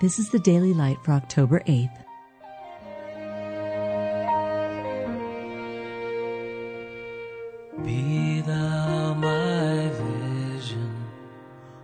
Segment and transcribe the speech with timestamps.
[0.00, 1.90] This is the Daily Light for October 8th.
[7.84, 10.94] Be thou my vision,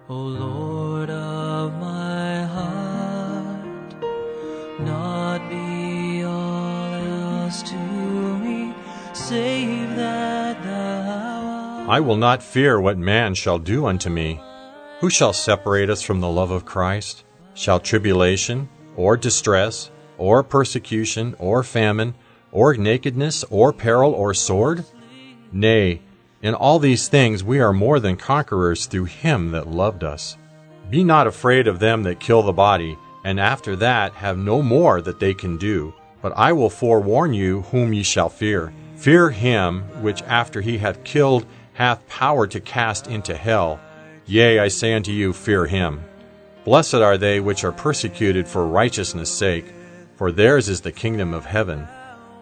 [0.09, 3.97] O Lord of my heart,
[4.81, 8.73] not be all else to me,
[9.13, 11.89] save that thou art.
[11.89, 14.41] I will not fear what man shall do unto me.
[15.01, 17.25] Who shall separate us from the love of Christ?
[17.55, 22.15] Shall tribulation, or distress, or persecution, or famine,
[22.53, 24.85] or nakedness, or peril, or sword?
[25.53, 26.01] Nay,
[26.43, 30.37] in all these things we are more than conquerors through him that loved us.
[30.91, 35.01] Be not afraid of them that kill the body, and after that have no more
[35.01, 35.95] that they can do.
[36.21, 38.73] But I will forewarn you whom ye shall fear.
[38.97, 43.81] Fear him which after he hath killed hath power to cast into hell.
[44.27, 46.03] Yea, I say unto you, fear him.
[46.65, 49.67] Blessed are they which are persecuted for righteousness' sake,
[50.17, 51.87] for theirs is the kingdom of heaven.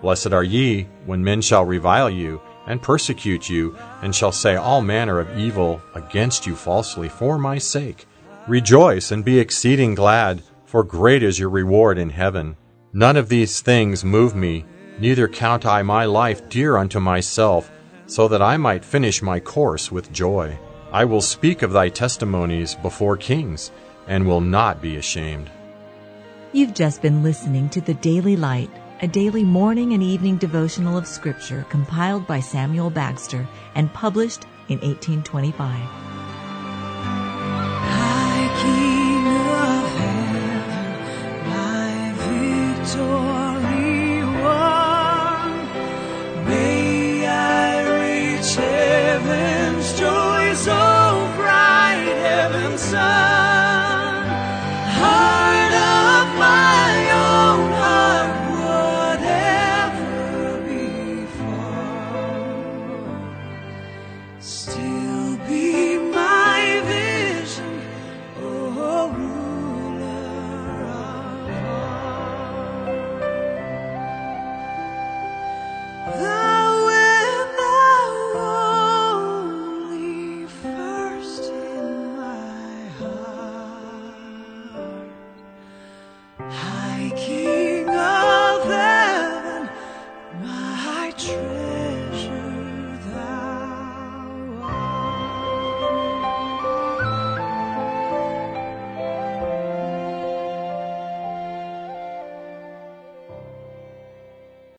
[0.00, 4.80] Blessed are ye when men shall revile you, and persecute you, and shall say all
[4.80, 8.06] manner of evil against you falsely for my sake.
[8.46, 12.56] Rejoice and be exceeding glad, for great is your reward in heaven.
[12.92, 14.64] None of these things move me,
[15.00, 17.72] neither count I my life dear unto myself,
[18.06, 20.58] so that I might finish my course with joy.
[20.92, 23.72] I will speak of thy testimonies before kings,
[24.06, 25.50] and will not be ashamed.
[26.52, 31.06] You've just been listening to the Daily Light, a daily morning and evening devotional of
[31.06, 35.80] Scripture compiled by Samuel Bagster and published in 1825.
[37.88, 41.00] High King of heaven,
[41.48, 42.12] my
[42.84, 45.50] victory won.
[46.46, 53.31] May I reach heaven's joy so bright, heaven's sun.